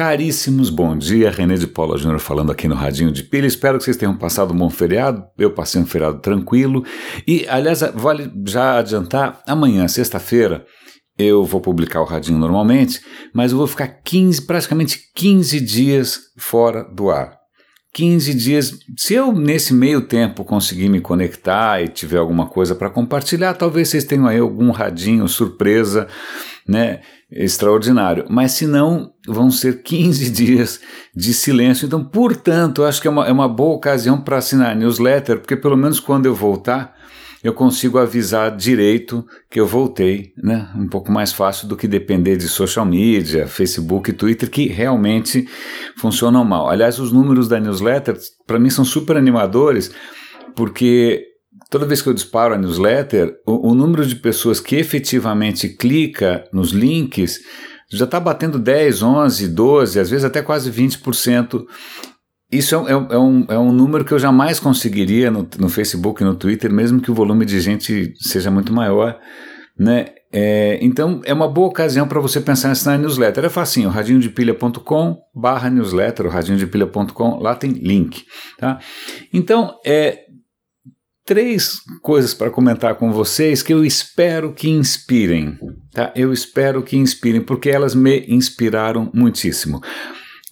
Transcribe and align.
Caríssimos, 0.00 0.70
bom 0.70 0.96
dia. 0.96 1.30
René 1.30 1.56
de 1.56 1.66
Paula 1.66 1.98
Júnior 1.98 2.20
falando 2.20 2.50
aqui 2.50 2.66
no 2.66 2.74
Radinho 2.74 3.12
de 3.12 3.22
Pilha. 3.22 3.46
Espero 3.46 3.76
que 3.76 3.84
vocês 3.84 3.98
tenham 3.98 4.16
passado 4.16 4.54
um 4.54 4.56
bom 4.56 4.70
feriado. 4.70 5.22
Eu 5.36 5.52
passei 5.52 5.78
um 5.78 5.84
feriado 5.84 6.20
tranquilo. 6.20 6.86
E, 7.28 7.46
aliás, 7.46 7.82
vale 7.94 8.32
já 8.46 8.78
adiantar, 8.78 9.42
amanhã, 9.46 9.86
sexta-feira, 9.86 10.64
eu 11.18 11.44
vou 11.44 11.60
publicar 11.60 12.00
o 12.00 12.06
Radinho 12.06 12.38
normalmente, 12.38 13.02
mas 13.34 13.52
eu 13.52 13.58
vou 13.58 13.66
ficar 13.66 13.88
15, 13.88 14.46
praticamente 14.46 14.98
15 15.14 15.60
dias 15.60 16.18
fora 16.38 16.82
do 16.82 17.10
ar. 17.10 17.39
15 17.92 18.34
dias. 18.34 18.78
Se 18.96 19.14
eu, 19.14 19.32
nesse 19.32 19.74
meio 19.74 20.00
tempo, 20.02 20.44
conseguir 20.44 20.88
me 20.88 21.00
conectar 21.00 21.82
e 21.82 21.88
tiver 21.88 22.18
alguma 22.18 22.46
coisa 22.46 22.74
para 22.74 22.90
compartilhar, 22.90 23.54
talvez 23.54 23.88
vocês 23.88 24.04
tenham 24.04 24.26
aí 24.26 24.38
algum 24.38 24.70
radinho 24.70 25.26
surpresa, 25.28 26.06
né? 26.66 27.00
Extraordinário. 27.30 28.26
Mas 28.28 28.52
se 28.52 28.66
não, 28.66 29.12
vão 29.26 29.50
ser 29.50 29.82
15 29.82 30.30
dias 30.30 30.80
de 31.14 31.34
silêncio. 31.34 31.86
Então, 31.86 32.04
portanto, 32.04 32.84
acho 32.84 33.00
que 33.00 33.08
é 33.08 33.10
uma, 33.10 33.26
é 33.26 33.32
uma 33.32 33.48
boa 33.48 33.74
ocasião 33.74 34.20
para 34.20 34.38
assinar 34.38 34.70
a 34.70 34.74
newsletter, 34.74 35.40
porque 35.40 35.56
pelo 35.56 35.76
menos 35.76 35.98
quando 35.98 36.26
eu 36.26 36.34
voltar 36.34 36.99
eu 37.42 37.54
consigo 37.54 37.98
avisar 37.98 38.54
direito 38.54 39.26
que 39.50 39.58
eu 39.58 39.66
voltei, 39.66 40.32
né? 40.36 40.70
Um 40.76 40.86
pouco 40.86 41.10
mais 41.10 41.32
fácil 41.32 41.66
do 41.66 41.76
que 41.76 41.88
depender 41.88 42.36
de 42.36 42.48
social 42.48 42.84
media, 42.84 43.46
Facebook 43.46 44.10
e 44.10 44.12
Twitter, 44.12 44.50
que 44.50 44.66
realmente 44.66 45.48
funcionam 45.96 46.44
mal. 46.44 46.68
Aliás, 46.68 46.98
os 46.98 47.10
números 47.10 47.48
da 47.48 47.58
newsletter, 47.58 48.18
para 48.46 48.58
mim, 48.58 48.68
são 48.68 48.84
super 48.84 49.16
animadores, 49.16 49.90
porque 50.54 51.24
toda 51.70 51.86
vez 51.86 52.02
que 52.02 52.10
eu 52.10 52.14
disparo 52.14 52.54
a 52.54 52.58
newsletter, 52.58 53.34
o, 53.46 53.70
o 53.70 53.74
número 53.74 54.04
de 54.04 54.16
pessoas 54.16 54.60
que 54.60 54.76
efetivamente 54.76 55.68
clica 55.68 56.44
nos 56.52 56.72
links 56.72 57.40
já 57.92 58.04
está 58.04 58.20
batendo 58.20 58.58
10, 58.58 59.02
11, 59.02 59.48
12, 59.48 59.98
às 59.98 60.10
vezes 60.10 60.24
até 60.24 60.42
quase 60.42 60.70
20%. 60.70 61.64
Isso 62.50 62.74
é, 62.74 62.92
é, 62.92 62.92
é, 62.92 63.18
um, 63.18 63.46
é 63.48 63.58
um 63.58 63.72
número 63.72 64.04
que 64.04 64.12
eu 64.12 64.18
jamais 64.18 64.58
conseguiria 64.58 65.30
no, 65.30 65.48
no 65.58 65.68
Facebook 65.68 66.22
e 66.22 66.26
no 66.26 66.34
Twitter, 66.34 66.72
mesmo 66.72 67.00
que 67.00 67.10
o 67.10 67.14
volume 67.14 67.44
de 67.44 67.60
gente 67.60 68.12
seja 68.18 68.50
muito 68.50 68.72
maior. 68.72 69.18
Né? 69.78 70.06
É, 70.32 70.78
então 70.82 71.20
é 71.24 71.32
uma 71.32 71.48
boa 71.48 71.68
ocasião 71.68 72.06
para 72.06 72.20
você 72.20 72.40
pensar 72.40 72.68
em 72.68 72.72
assinar 72.72 72.96
a 72.96 72.98
newsletter. 72.98 73.44
É 73.44 73.48
facinho, 73.48 73.88
radinhodepilha.com 73.88 75.16
barra 75.34 75.70
newsletter, 75.70 76.28
radinhodepilha.com, 76.28 77.40
lá 77.40 77.54
tem 77.54 77.70
link. 77.70 78.24
Tá? 78.58 78.80
Então, 79.32 79.78
é, 79.86 80.24
três 81.24 81.76
coisas 82.02 82.34
para 82.34 82.50
comentar 82.50 82.96
com 82.96 83.12
vocês 83.12 83.62
que 83.62 83.72
eu 83.72 83.84
espero 83.84 84.52
que 84.52 84.68
inspirem. 84.68 85.56
Tá? 85.92 86.12
Eu 86.16 86.32
espero 86.32 86.82
que 86.82 86.96
inspirem, 86.96 87.40
porque 87.40 87.70
elas 87.70 87.94
me 87.94 88.26
inspiraram 88.28 89.08
muitíssimo. 89.14 89.80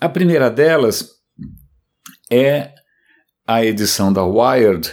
A 0.00 0.08
primeira 0.08 0.48
delas 0.48 1.17
é 2.30 2.70
a 3.46 3.64
edição 3.64 4.12
da 4.12 4.24
Wired, 4.24 4.90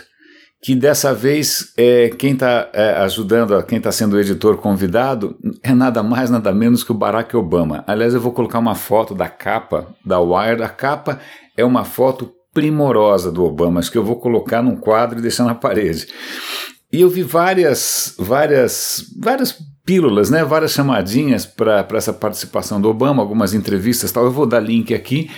que 0.64 0.73
dessa 0.73 1.14
vez 1.14 1.73
é, 1.78 2.09
quem 2.09 2.33
está 2.33 2.69
é, 2.73 2.97
ajudando, 2.97 3.61
quem 3.64 3.78
está 3.78 3.91
sendo 3.91 4.16
o 4.16 4.19
editor 4.19 4.58
convidado, 4.58 5.38
é 5.61 5.73
nada 5.73 6.02
mais, 6.02 6.30
nada 6.30 6.52
menos 6.53 6.83
que 6.83 6.91
o 6.91 6.95
Barack 6.95 7.36
Obama. 7.38 7.83
Aliás, 7.86 8.13
eu 8.13 8.22
vou 8.22 8.31
colocar 8.31 8.59
uma 8.59 8.73
foto 8.73 9.13
da 9.13 9.30
capa 9.30 9.88
da 10.03 10.19
Wired. 10.19 10.63
A 10.63 10.69
capa 10.69 11.19
é 11.56 11.63
uma 11.63 11.83
foto 11.83 12.31
primorosa 12.53 13.31
do 13.31 13.44
Obama, 13.44 13.81
que 13.81 13.97
eu 13.97 14.03
vou 14.03 14.16
colocar 14.16 14.63
num 14.63 14.78
quadro 14.78 15.19
e 15.19 15.22
deixar 15.22 15.44
na 15.44 15.53
parede. 15.53 16.08
E 16.91 17.02
eu 17.02 17.09
vi 17.09 17.22
várias, 17.22 18.16
várias, 18.17 19.03
várias 19.22 19.56
pílulas, 19.86 20.30
né, 20.30 20.44
várias 20.44 20.72
chamadinhas 20.72 21.45
para 21.45 21.86
essa 21.94 22.13
participação 22.13 22.80
do 22.80 22.89
Obama, 22.89 23.22
algumas 23.22 23.53
entrevistas 23.53 24.11
tal. 24.11 24.23
Eu 24.23 24.31
vou 24.31 24.45
dar 24.45 24.61
link 24.61 24.94
aqui. 24.94 25.30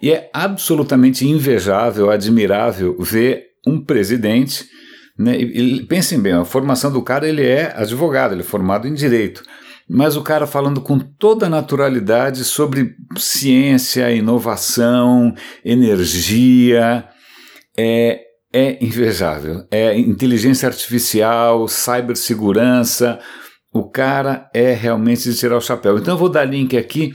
E 0.00 0.10
é 0.10 0.30
absolutamente 0.32 1.26
invejável, 1.26 2.10
admirável 2.10 2.96
ver 2.98 3.44
um 3.66 3.82
presidente. 3.84 4.66
Né, 5.18 5.38
e, 5.38 5.82
pensem 5.86 6.20
bem, 6.20 6.32
a 6.32 6.44
formação 6.44 6.90
do 6.90 7.02
cara 7.02 7.28
ele 7.28 7.44
é 7.44 7.72
advogado, 7.76 8.32
ele 8.32 8.40
é 8.40 8.44
formado 8.44 8.88
em 8.88 8.94
direito. 8.94 9.42
Mas 9.88 10.16
o 10.16 10.22
cara 10.22 10.46
falando 10.46 10.80
com 10.80 10.98
toda 10.98 11.48
naturalidade 11.48 12.44
sobre 12.44 12.94
ciência, 13.16 14.10
inovação, 14.10 15.34
energia, 15.64 17.04
é, 17.76 18.20
é 18.52 18.84
invejável. 18.84 19.66
É 19.70 19.98
inteligência 19.98 20.68
artificial, 20.68 21.66
cibersegurança. 21.68 23.18
O 23.72 23.88
cara 23.88 24.50
é 24.52 24.74
realmente 24.74 25.30
de 25.30 25.36
tirar 25.36 25.56
o 25.56 25.60
chapéu. 25.60 25.98
Então 25.98 26.14
eu 26.14 26.18
vou 26.18 26.28
dar 26.28 26.44
link 26.44 26.76
aqui 26.76 27.14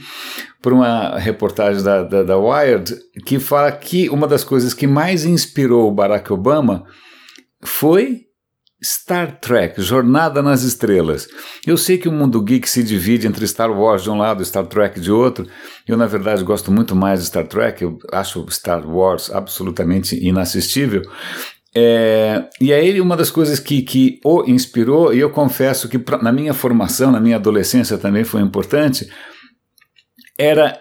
para 0.60 0.74
uma 0.74 1.16
reportagem 1.18 1.82
da, 1.82 2.02
da, 2.02 2.22
da, 2.24 2.36
Wired 2.36 2.94
que 3.24 3.38
fala 3.38 3.70
que 3.70 4.08
uma 4.08 4.26
das 4.26 4.42
coisas 4.42 4.74
que 4.74 4.86
mais 4.86 5.24
inspirou 5.24 5.88
o 5.88 5.94
Barack 5.94 6.32
Obama 6.32 6.84
foi 7.62 8.28
Star 8.82 9.40
Trek, 9.40 9.80
Jornada 9.82 10.40
nas 10.40 10.62
Estrelas. 10.62 11.26
Eu 11.66 11.76
sei 11.76 11.98
que 11.98 12.08
o 12.08 12.12
mundo 12.12 12.40
geek 12.40 12.68
se 12.68 12.82
divide 12.82 13.26
entre 13.26 13.46
Star 13.46 13.70
Wars 13.70 14.04
de 14.04 14.10
um 14.10 14.16
lado 14.16 14.40
e 14.40 14.46
Star 14.46 14.66
Trek 14.66 15.00
de 15.00 15.10
outro. 15.10 15.48
Eu, 15.86 15.96
na 15.96 16.06
verdade, 16.06 16.44
gosto 16.44 16.70
muito 16.70 16.94
mais 16.94 17.20
de 17.20 17.26
Star 17.26 17.46
Trek. 17.46 17.82
Eu 17.82 17.98
acho 18.12 18.46
Star 18.50 18.88
Wars 18.88 19.32
absolutamente 19.32 20.16
inassistível. 20.24 21.02
É, 21.74 22.48
e 22.60 22.72
aí, 22.72 23.00
uma 23.00 23.16
das 23.16 23.30
coisas 23.30 23.60
que, 23.60 23.82
que 23.82 24.20
o 24.24 24.44
inspirou, 24.44 25.12
e 25.12 25.20
eu 25.20 25.30
confesso 25.30 25.88
que 25.88 25.98
pra, 25.98 26.18
na 26.18 26.32
minha 26.32 26.54
formação, 26.54 27.12
na 27.12 27.20
minha 27.20 27.36
adolescência 27.36 27.98
também 27.98 28.24
foi 28.24 28.40
importante, 28.40 29.08
era 30.38 30.80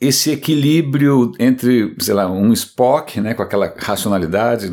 esse 0.00 0.30
equilíbrio 0.30 1.32
entre, 1.40 1.94
sei 1.98 2.14
lá, 2.14 2.30
um 2.30 2.52
Spock, 2.52 3.20
né, 3.20 3.34
com 3.34 3.42
aquela 3.42 3.74
racionalidade, 3.76 4.70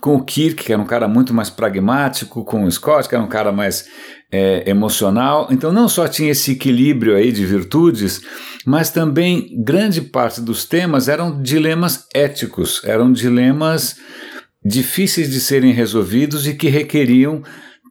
com 0.00 0.16
o 0.16 0.24
Kirk, 0.24 0.64
que 0.64 0.72
era 0.72 0.82
um 0.82 0.86
cara 0.86 1.06
muito 1.06 1.32
mais 1.32 1.48
pragmático, 1.48 2.44
com 2.44 2.64
o 2.64 2.70
Scott, 2.70 3.08
que 3.08 3.14
era 3.14 3.22
um 3.22 3.28
cara 3.28 3.52
mais 3.52 3.86
é, 4.32 4.68
emocional. 4.68 5.46
Então, 5.48 5.70
não 5.70 5.88
só 5.88 6.08
tinha 6.08 6.32
esse 6.32 6.52
equilíbrio 6.52 7.14
aí 7.14 7.30
de 7.30 7.46
virtudes, 7.46 8.20
mas 8.66 8.90
também 8.90 9.48
grande 9.62 10.00
parte 10.00 10.40
dos 10.40 10.64
temas 10.64 11.06
eram 11.06 11.40
dilemas 11.40 12.08
éticos, 12.12 12.82
eram 12.84 13.12
dilemas 13.12 13.96
difíceis 14.64 15.30
de 15.30 15.40
serem 15.40 15.72
resolvidos 15.72 16.46
e 16.46 16.54
que 16.54 16.68
requeriam 16.68 17.42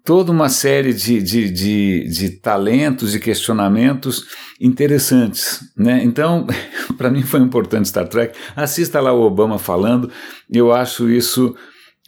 toda 0.03 0.31
uma 0.31 0.49
série 0.49 0.93
de, 0.93 1.21
de, 1.21 1.49
de, 1.49 2.09
de 2.09 2.29
talentos 2.29 3.13
e 3.13 3.19
questionamentos 3.19 4.27
interessantes. 4.59 5.59
Né? 5.77 6.01
Então, 6.03 6.47
para 6.97 7.09
mim 7.09 7.21
foi 7.21 7.39
importante 7.39 7.89
Star 7.89 8.07
Trek. 8.07 8.37
Assista 8.55 8.99
lá 8.99 9.13
o 9.13 9.21
Obama 9.21 9.59
falando, 9.59 10.09
eu 10.49 10.71
acho 10.71 11.09
isso 11.09 11.55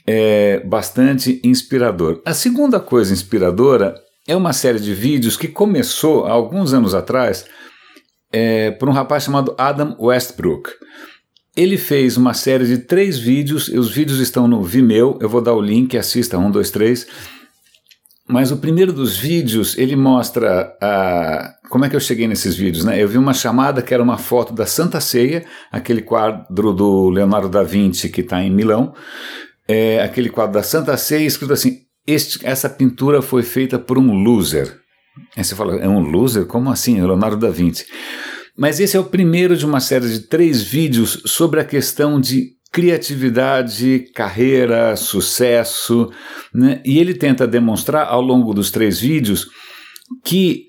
é, 0.08 0.60
bastante 0.66 1.40
inspirador. 1.44 2.22
A 2.26 2.34
segunda 2.34 2.80
coisa 2.80 3.14
inspiradora 3.14 3.96
é 4.28 4.36
uma 4.36 4.54
série 4.54 4.80
de 4.80 4.94
vídeos 4.94 5.38
que 5.38 5.48
começou 5.48 6.26
há 6.26 6.32
alguns 6.32 6.74
anos 6.74 6.96
atrás 6.96 7.46
é, 8.32 8.72
por 8.72 8.90
um 8.90 8.94
rapaz 8.94 9.24
chamado 9.24 9.54
Adam 9.58 9.96
Westbrook. 10.00 10.72
Ele 11.56 11.78
fez 11.78 12.18
uma 12.18 12.34
série 12.34 12.66
de 12.66 12.80
três 12.80 13.20
vídeos, 13.20 13.68
os 13.68 13.92
vídeos 13.92 14.20
estão 14.20 14.48
no 14.48 14.64
Vimeo, 14.64 15.18
eu 15.22 15.30
vou 15.30 15.40
dar 15.40 15.54
o 15.54 15.62
link, 15.62 15.96
assista, 15.96 16.38
um, 16.38 16.50
dois, 16.50 16.72
três. 16.72 17.06
Mas 18.28 18.52
o 18.52 18.58
primeiro 18.58 18.92
dos 18.92 19.18
vídeos, 19.18 19.78
ele 19.78 19.96
mostra 19.96 20.76
a, 20.82 21.54
como 21.70 21.86
é 21.86 21.90
que 21.90 21.96
eu 21.96 22.00
cheguei 22.00 22.28
nesses 22.28 22.56
vídeos, 22.56 22.86
né? 22.86 23.02
Eu 23.02 23.08
vi 23.08 23.18
uma 23.18 23.34
chamada 23.34 23.82
que 23.82 23.94
era 23.94 24.02
uma 24.02 24.18
foto 24.18 24.54
da 24.54 24.66
Santa 24.66 25.00
Ceia, 25.00 25.46
aquele 25.72 26.02
quadro 26.02 26.74
do 26.74 27.10
Leonardo 27.10 27.50
da 27.50 27.62
Vinci 27.62 28.10
que 28.10 28.22
está 28.22 28.42
em 28.42 28.50
Milão, 28.50 28.94
é, 29.68 30.02
aquele 30.02 30.30
quadro 30.30 30.54
da 30.54 30.64
Santa 30.64 30.98
Ceia 30.98 31.28
escrito 31.28 31.54
assim, 31.54 31.82
este, 32.08 32.40
essa 32.46 32.70
pintura 32.70 33.22
foi 33.22 33.44
feita 33.44 33.78
por 33.78 34.00
um 34.00 34.12
loser. 34.14 34.80
Aí 35.38 35.44
você 35.44 35.54
fala, 35.54 35.76
é 35.76 35.88
um 35.88 36.00
loser? 36.00 36.46
Como 36.46 36.72
assim? 36.72 37.00
Leonardo 37.00 37.38
da 37.38 37.50
Vinci. 37.50 37.86
Mas 38.58 38.80
esse 38.80 38.96
é 38.96 39.00
o 39.00 39.06
primeiro 39.06 39.58
de 39.58 39.66
uma 39.66 39.80
série 39.80 40.08
de 40.08 40.20
três 40.22 40.62
vídeos 40.62 41.24
sobre 41.26 41.60
a 41.60 41.66
questão 41.66 42.20
de 42.20 42.54
criatividade, 42.72 44.06
carreira, 44.16 44.96
sucesso, 44.96 46.10
né? 46.54 46.82
e 46.84 46.98
ele 46.98 47.14
tenta 47.14 47.46
demonstrar 47.48 48.08
ao 48.08 48.22
longo 48.22 48.54
dos 48.54 48.72
três 48.72 49.00
vídeos 49.00 49.48
que 50.24 50.66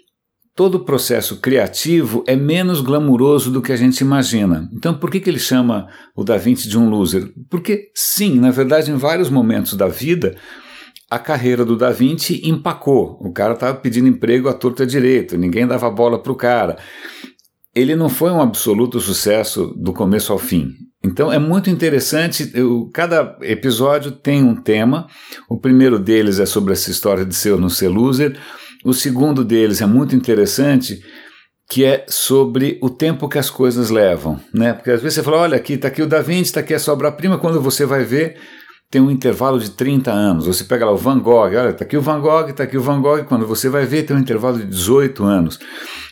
todo 0.54 0.76
o 0.76 0.84
processo 0.84 1.40
criativo 1.40 2.22
é 2.26 2.36
menos 2.36 2.80
glamuroso 2.80 3.50
do 3.50 3.62
que 3.62 3.72
a 3.72 3.76
gente 3.76 4.00
imagina. 4.00 4.68
Então, 4.72 4.94
por 4.94 5.10
que, 5.10 5.18
que 5.18 5.28
ele 5.28 5.38
chama 5.38 5.88
o 6.14 6.22
Da 6.22 6.36
Vinci 6.36 6.68
de 6.68 6.78
um 6.78 6.88
loser? 6.88 7.32
Porque, 7.50 7.90
sim, 7.94 8.38
na 8.38 8.50
verdade, 8.50 8.90
em 8.90 8.96
vários 8.96 9.30
momentos 9.30 9.74
da 9.74 9.88
vida, 9.88 10.36
a 11.10 11.18
carreira 11.18 11.64
do 11.64 11.76
Da 11.76 11.90
Vinci 11.90 12.40
empacou. 12.44 13.18
O 13.20 13.32
cara 13.32 13.54
estava 13.54 13.78
pedindo 13.78 14.08
emprego 14.08 14.48
à 14.48 14.52
torta 14.52 14.86
direito, 14.86 15.36
ninguém 15.36 15.66
dava 15.66 15.90
bola 15.90 16.22
para 16.22 16.32
o 16.32 16.36
cara. 16.36 16.78
Ele 17.74 17.96
não 17.96 18.08
foi 18.08 18.30
um 18.30 18.40
absoluto 18.40 19.00
sucesso 19.00 19.74
do 19.76 19.92
começo 19.92 20.32
ao 20.32 20.38
fim. 20.38 20.70
Então 21.04 21.30
é 21.30 21.38
muito 21.38 21.68
interessante, 21.68 22.50
eu, 22.54 22.88
cada 22.92 23.36
episódio 23.42 24.10
tem 24.10 24.42
um 24.42 24.54
tema. 24.54 25.06
O 25.48 25.58
primeiro 25.58 25.98
deles 25.98 26.38
é 26.38 26.46
sobre 26.46 26.72
essa 26.72 26.90
história 26.90 27.24
de 27.24 27.34
ser 27.34 27.52
ou 27.52 27.60
não 27.60 27.68
ser 27.68 27.88
loser. 27.88 28.38
O 28.84 28.94
segundo 28.94 29.44
deles 29.44 29.82
é 29.82 29.86
muito 29.86 30.16
interessante 30.16 31.00
que 31.70 31.84
é 31.84 32.04
sobre 32.08 32.78
o 32.82 32.90
tempo 32.90 33.28
que 33.28 33.38
as 33.38 33.50
coisas 33.50 33.90
levam, 33.90 34.38
né? 34.52 34.72
Porque 34.74 34.90
às 34.90 35.00
vezes 35.02 35.16
você 35.16 35.22
fala, 35.22 35.38
olha 35.38 35.56
aqui, 35.56 35.74
está 35.74 35.88
aqui 35.88 36.02
o 36.02 36.06
Da 36.06 36.20
Vinci, 36.20 36.42
está 36.42 36.60
aqui 36.60 36.74
a 36.74 36.78
sobra-prima, 36.78 37.38
quando 37.38 37.60
você 37.60 37.86
vai 37.86 38.04
ver, 38.04 38.36
tem 38.94 39.02
um 39.02 39.10
intervalo 39.10 39.58
de 39.58 39.70
30 39.70 40.12
anos. 40.12 40.46
Você 40.46 40.62
pega 40.62 40.86
lá 40.86 40.92
o 40.92 40.96
Van 40.96 41.18
Gogh, 41.18 41.52
olha, 41.56 41.70
está 41.70 41.84
aqui 41.84 41.96
o 41.96 42.00
Van 42.00 42.20
Gogh, 42.20 42.48
está 42.48 42.62
aqui 42.62 42.76
o 42.76 42.80
Van 42.80 43.00
Gogh, 43.00 43.24
quando 43.24 43.44
você 43.44 43.68
vai 43.68 43.84
ver, 43.84 44.04
tem 44.04 44.16
um 44.16 44.20
intervalo 44.20 44.56
de 44.56 44.66
18 44.66 45.24
anos. 45.24 45.58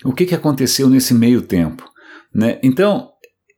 O 0.05 0.13
que, 0.13 0.27
que 0.27 0.35
aconteceu 0.35 0.91
nesse 0.91 1.15
meio 1.15 1.43
tempo? 1.43 1.89
Né? 2.35 2.59
Então, 2.61 3.11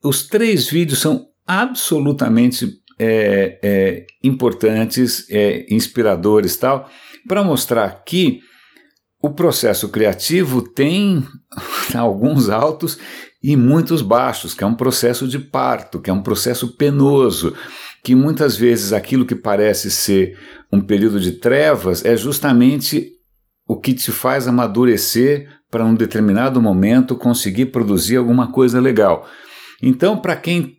os 0.04 0.26
três 0.26 0.68
vídeos 0.68 0.98
são 0.98 1.24
absolutamente 1.46 2.70
é, 2.98 3.58
é, 3.62 4.06
importantes, 4.22 5.26
é, 5.30 5.64
inspiradores 5.74 6.54
tal, 6.58 6.86
para 7.26 7.42
mostrar 7.42 8.04
que 8.04 8.40
o 9.22 9.30
processo 9.30 9.88
criativo 9.88 10.60
tem 10.60 11.26
alguns 11.96 12.50
altos 12.50 12.98
e 13.42 13.56
muitos 13.56 14.02
baixos, 14.02 14.52
que 14.52 14.62
é 14.62 14.66
um 14.66 14.74
processo 14.74 15.26
de 15.26 15.38
parto, 15.38 15.98
que 15.98 16.10
é 16.10 16.12
um 16.12 16.22
processo 16.22 16.76
penoso, 16.76 17.54
que 18.04 18.14
muitas 18.14 18.54
vezes 18.54 18.92
aquilo 18.92 19.24
que 19.24 19.34
parece 19.34 19.90
ser 19.90 20.38
um 20.70 20.78
período 20.78 21.18
de 21.18 21.32
trevas 21.32 22.04
é 22.04 22.14
justamente 22.14 23.12
o 23.66 23.80
que 23.80 23.94
te 23.94 24.12
faz 24.12 24.46
amadurecer 24.46 25.48
para 25.70 25.86
um 25.86 25.94
determinado 25.94 26.60
momento 26.60 27.16
conseguir 27.16 27.66
produzir 27.66 28.18
alguma 28.18 28.52
coisa 28.52 28.78
legal. 28.78 29.26
Então, 29.82 30.18
para 30.18 30.36
quem 30.36 30.74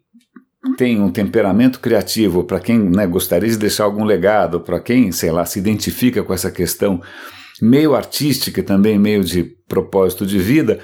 tem 0.77 1.01
um 1.01 1.09
temperamento 1.09 1.79
criativo, 1.79 2.43
para 2.43 2.59
quem 2.59 2.77
né, 2.77 3.07
gostaria 3.07 3.49
de 3.49 3.57
deixar 3.57 3.85
algum 3.85 4.03
legado, 4.03 4.61
para 4.61 4.79
quem, 4.79 5.11
sei 5.11 5.31
lá, 5.31 5.45
se 5.45 5.57
identifica 5.57 6.23
com 6.23 6.33
essa 6.33 6.51
questão 6.51 7.01
meio 7.59 7.95
artística 7.95 8.61
também, 8.61 8.99
meio 8.99 9.23
de 9.23 9.43
propósito 9.67 10.27
de 10.27 10.37
vida, 10.37 10.79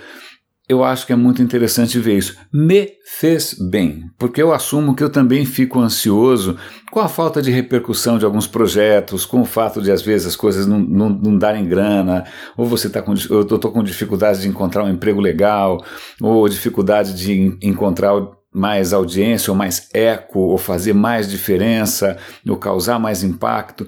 eu 0.70 0.84
acho 0.84 1.06
que 1.06 1.12
é 1.12 1.16
muito 1.16 1.42
interessante 1.42 2.00
ver 2.00 2.18
isso. 2.18 2.38
Me 2.54 2.90
fez 3.06 3.54
bem, 3.54 4.06
porque 4.18 4.42
eu 4.42 4.54
assumo 4.54 4.96
que 4.96 5.04
eu 5.04 5.10
também 5.10 5.46
fico 5.46 5.80
ansioso 5.80 6.58
com 6.92 7.00
a 7.00 7.10
falta 7.10 7.42
de 7.42 7.52
repercussão 7.52 8.18
de 8.18 8.26
alguns 8.26 8.48
projetos, 8.48 9.26
com 9.26 9.42
o 9.42 9.46
fato 9.46 9.82
de 9.82 9.92
às 9.92 10.02
vezes 10.02 10.28
as 10.28 10.36
coisas 10.36 10.66
não, 10.66 10.80
não, 10.80 11.10
não 11.10 11.38
darem 11.38 11.68
grana, 11.68 12.26
ou 12.56 12.66
você 12.66 12.88
está 12.88 13.02
com, 13.02 13.14
eu 13.30 13.42
estou 13.42 13.72
com 13.72 13.84
dificuldade 13.84 14.42
de 14.42 14.48
encontrar 14.48 14.84
um 14.84 14.90
emprego 14.90 15.20
legal, 15.20 15.84
ou 16.22 16.48
dificuldade 16.48 17.14
de 17.16 17.58
encontrar 17.62 18.14
mais 18.54 18.94
audiência, 18.94 19.52
ou 19.52 19.58
mais 19.58 19.90
eco, 19.94 20.40
ou 20.40 20.58
fazer 20.58 20.94
mais 20.94 21.30
diferença, 21.30 22.18
ou 22.48 22.58
causar 22.58 23.00
mais 23.00 23.24
impacto. 23.24 23.88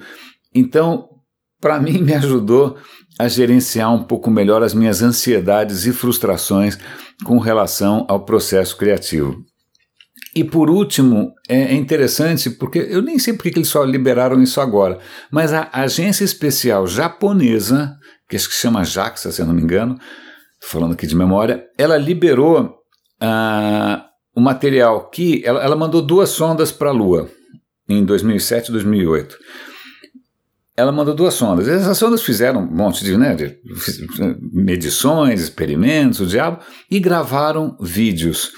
Então, 0.53 1.09
para 1.59 1.79
mim, 1.79 1.99
me 2.03 2.13
ajudou 2.13 2.77
a 3.19 3.27
gerenciar 3.27 3.93
um 3.93 4.03
pouco 4.03 4.31
melhor 4.31 4.63
as 4.63 4.73
minhas 4.73 5.01
ansiedades 5.01 5.85
e 5.85 5.93
frustrações 5.93 6.77
com 7.23 7.37
relação 7.37 8.05
ao 8.09 8.25
processo 8.25 8.75
criativo. 8.75 9.43
E 10.35 10.43
por 10.43 10.69
último, 10.69 11.31
é 11.47 11.75
interessante 11.75 12.49
porque 12.49 12.79
eu 12.79 13.01
nem 13.01 13.19
sei 13.19 13.33
porque 13.33 13.51
que 13.51 13.59
eles 13.59 13.67
só 13.67 13.83
liberaram 13.83 14.41
isso 14.41 14.59
agora, 14.59 14.97
mas 15.31 15.53
a 15.53 15.69
agência 15.71 16.23
especial 16.23 16.87
japonesa, 16.87 17.95
que 18.27 18.35
acho 18.35 18.49
que 18.49 18.55
chama 18.55 18.83
JAXA, 18.83 19.31
se 19.31 19.41
eu 19.41 19.45
não 19.45 19.53
me 19.53 19.61
engano, 19.61 19.95
falando 20.59 20.93
aqui 20.93 21.05
de 21.05 21.15
memória, 21.15 21.63
ela 21.77 21.97
liberou 21.97 22.77
ah, 23.21 24.07
o 24.35 24.41
material 24.41 25.09
que 25.09 25.43
ela, 25.45 25.63
ela 25.63 25.75
mandou 25.75 26.01
duas 26.01 26.29
sondas 26.29 26.71
para 26.71 26.89
a 26.89 26.93
Lua 26.93 27.29
em 27.87 28.03
2007 28.03 28.69
e 28.69 28.71
2008 28.71 29.37
ela 30.75 30.91
mandou 30.91 31.13
duas 31.13 31.35
sondas. 31.35 31.67
Essas 31.67 31.97
sondas 31.97 32.23
fizeram 32.23 32.61
um 32.61 32.75
monte 32.75 33.03
de, 33.03 33.15
né, 33.15 33.35
de 33.35 33.59
medições, 34.51 35.41
experimentos, 35.41 36.19
o 36.19 36.25
diabo, 36.25 36.59
e 36.89 36.99
gravaram 36.99 37.77
vídeos. 37.79 38.51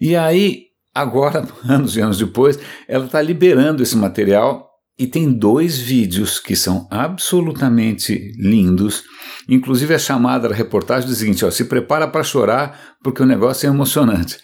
E 0.00 0.16
aí, 0.16 0.64
agora, 0.94 1.46
anos 1.68 1.96
e 1.96 2.00
anos 2.00 2.18
depois, 2.18 2.58
ela 2.86 3.04
está 3.04 3.20
liberando 3.20 3.82
esse 3.82 3.96
material 3.96 4.66
e 4.98 5.06
tem 5.06 5.30
dois 5.30 5.78
vídeos 5.78 6.40
que 6.40 6.56
são 6.56 6.88
absolutamente 6.90 8.32
lindos. 8.36 9.04
Inclusive 9.48 9.94
a 9.94 9.98
chamada 9.98 10.48
da 10.48 10.54
reportagem 10.54 11.08
diz 11.08 11.18
o 11.18 11.20
seguinte: 11.20 11.44
ó, 11.44 11.50
se 11.50 11.66
prepara 11.66 12.08
para 12.08 12.24
chorar 12.24 12.96
porque 13.02 13.22
o 13.22 13.26
negócio 13.26 13.66
é 13.66 13.70
emocionante. 13.70 14.38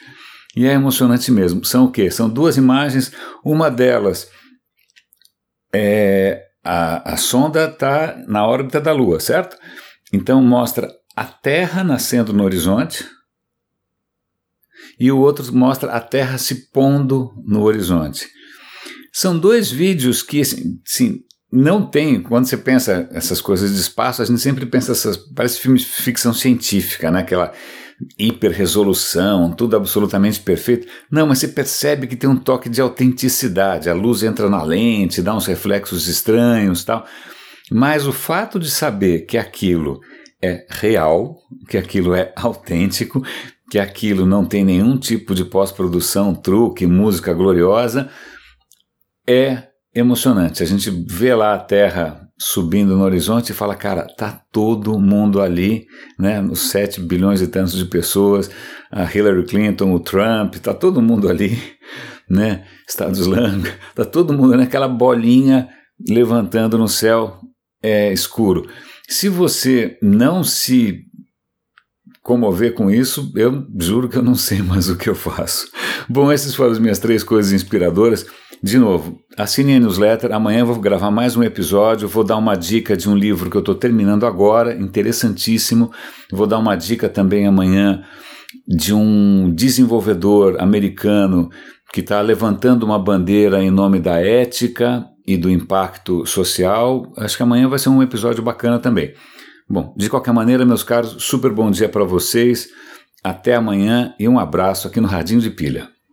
E 0.57 0.67
é 0.67 0.73
emocionante 0.73 1.33
mesmo. 1.33 1.65
São 1.65 1.87
o 1.87 1.91
quê? 1.91 2.11
São 2.11 2.29
duas 2.29 2.57
imagens. 2.57 3.11
Uma 3.45 3.69
delas 3.69 4.29
é 5.75 6.54
a, 6.65 7.13
a 7.15 7.17
sonda 7.17 7.67
está 7.67 8.17
na 8.27 8.47
órbita 8.47 8.81
da 8.81 8.93
Lua, 8.93 9.21
certo? 9.21 9.57
Então 10.13 10.43
mostra 10.43 10.91
a 11.15 11.25
Terra 11.25 11.85
nascendo 11.85 12.33
no 12.33 12.45
horizonte 12.45 13.05
e 14.99 15.11
o 15.11 15.19
outro 15.19 15.55
mostra 15.55 15.93
a 15.93 16.01
Terra 16.01 16.39
se 16.39 16.71
pondo 16.71 17.33
no 17.47 17.63
horizonte. 17.63 18.29
São 19.13 19.39
dois 19.39 19.71
vídeos 19.71 20.23
que, 20.23 20.41
assim, 20.41 20.81
sim, 20.85 21.21
não 21.53 21.87
tem. 21.87 22.21
Quando 22.21 22.47
você 22.47 22.57
pensa 22.57 23.09
essas 23.13 23.41
coisas 23.41 23.73
de 23.73 23.81
espaço, 23.81 24.21
a 24.21 24.25
gente 24.25 24.41
sempre 24.41 24.67
pensa 24.67 24.93
essas. 24.93 25.17
Parece 25.17 25.61
filme 25.61 25.79
de 25.79 25.85
ficção 25.85 26.35
científica, 26.35 27.11
né? 27.11 27.21
Aquela 27.21 27.53
hiperresolução, 28.19 29.53
tudo 29.53 29.77
absolutamente 29.77 30.41
perfeito. 30.41 30.87
Não, 31.11 31.27
mas 31.27 31.39
você 31.39 31.49
percebe 31.49 32.07
que 32.07 32.17
tem 32.17 32.29
um 32.29 32.37
toque 32.37 32.69
de 32.69 32.81
autenticidade. 32.81 33.89
A 33.89 33.95
luz 33.95 34.23
entra 34.23 34.49
na 34.51 34.63
lente, 34.63 35.23
dá 35.23 35.35
uns 35.35 35.47
reflexos 35.47 36.09
estranhos, 36.09 36.85
tal. 36.85 37.07
Mas 37.71 38.07
o 38.07 38.13
fato 38.13 38.59
de 38.59 38.71
saber 38.71 39.27
que 39.27 39.39
aquilo 39.39 40.01
é 40.43 40.67
real, 40.69 41.39
que 41.69 41.79
aquilo 41.79 42.15
é 42.15 42.33
autêntico, 42.37 43.23
que 43.71 43.79
aquilo 43.79 44.27
não 44.27 44.45
tem 44.45 44.65
nenhum 44.65 44.99
tipo 44.99 45.35
de 45.35 45.45
pós-produção, 45.45 46.35
truque, 46.35 46.87
música 46.87 47.33
gloriosa, 47.33 48.11
é 49.27 49.69
emocionante. 49.95 50.63
A 50.63 50.67
gente 50.67 50.91
vê 50.91 51.35
lá 51.35 51.55
a 51.55 51.59
Terra 51.59 52.24
subindo 52.39 52.97
no 52.97 53.05
horizonte 53.05 53.51
e 53.51 53.55
fala, 53.55 53.75
cara, 53.75 54.07
tá 54.17 54.43
todo 54.51 54.99
mundo 54.99 55.41
ali, 55.41 55.87
né? 56.19 56.43
Os 56.43 56.71
7 56.71 57.01
bilhões 57.01 57.41
e 57.41 57.47
tantos 57.47 57.75
de 57.75 57.85
pessoas, 57.85 58.51
a 58.91 59.05
Hillary 59.05 59.45
Clinton, 59.45 59.93
o 59.93 60.01
Trump, 60.01 60.57
tá 60.57 60.75
todo 60.75 61.03
mundo 61.03 61.29
ali, 61.29 61.57
né? 62.29 62.65
Estados 62.89 63.21
Islâmico, 63.21 63.77
tá 63.95 64.05
todo 64.05 64.33
mundo 64.33 64.57
naquela 64.57 64.89
bolinha 64.89 65.69
levantando 66.09 66.77
no 66.77 66.89
céu 66.89 67.39
é, 67.83 68.13
escuro. 68.13 68.69
Se 69.09 69.29
você 69.29 69.99
não 70.03 70.43
se 70.43 71.05
comover 72.23 72.73
com 72.73 72.91
isso, 72.91 73.31
eu 73.37 73.67
juro 73.79 74.09
que 74.09 74.17
eu 74.17 74.23
não 74.23 74.35
sei 74.35 74.61
mais 74.63 74.89
o 74.89 74.97
que 74.97 75.09
eu 75.09 75.15
faço. 75.15 75.71
Bom, 76.09 76.31
essas 76.31 76.55
foram 76.55 76.73
as 76.73 76.79
minhas 76.79 76.99
três 76.99 77.23
coisas 77.23 77.53
inspiradoras. 77.53 78.27
De 78.63 78.79
novo, 78.79 79.19
assine 79.37 79.75
a 79.75 79.81
newsletter. 79.81 80.33
Amanhã 80.33 80.65
vou 80.65 80.77
gravar 80.77 81.11
mais 81.11 81.37
um 81.37 81.43
episódio. 81.43 82.09
Vou 82.09 82.25
dar 82.25 82.37
uma 82.37 82.55
dica 82.55 82.97
de 82.97 83.09
um 83.09 83.17
livro 83.17 83.51
que 83.51 83.57
eu 83.57 83.61
estou 83.61 83.75
terminando 83.75 84.27
agora, 84.27 84.75
interessantíssimo. 84.75 85.91
Vou 86.31 86.47
dar 86.47 86.59
uma 86.59 86.77
dica 86.77 87.09
também 87.09 87.47
amanhã 87.47 88.03
de 88.67 88.95
um 88.95 89.51
desenvolvedor 89.55 90.61
americano 90.61 91.51
que 91.93 92.01
está 92.01 92.21
levantando 92.21 92.85
uma 92.85 92.99
bandeira 92.99 93.63
em 93.63 93.71
nome 93.71 93.99
da 93.99 94.21
ética 94.21 95.05
e 95.27 95.37
do 95.37 95.51
impacto 95.51 96.27
social. 96.27 97.13
Acho 97.17 97.37
que 97.37 97.43
amanhã 97.43 97.69
vai 97.69 97.79
ser 97.79 97.89
um 97.89 98.03
episódio 98.03 98.43
bacana 98.43 98.79
também. 98.79 99.15
Bom, 99.69 99.95
de 99.97 100.11
qualquer 100.11 100.33
maneira, 100.33 100.67
meus 100.67 100.83
caros, 100.83 101.17
super 101.19 101.51
bom 101.51 101.71
dia 101.71 101.89
para 101.89 102.05
vocês. 102.05 102.69
Até 103.23 103.55
amanhã 103.55 104.15
e 104.19 104.29
um 104.29 104.39
abraço 104.39 104.87
aqui 104.87 105.01
no 105.01 105.09
Radinho 105.09 105.41
de 105.41 105.51
Pilha. 105.51 105.94